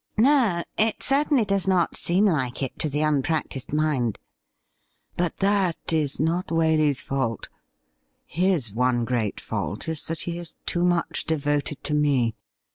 [0.17, 4.17] 'No, it certainly does not seem like it to the unpractised mind.''
[5.15, 7.49] But that is not Waley's fault.
[8.25, 12.33] His one great fault is that he is too much devoted to me.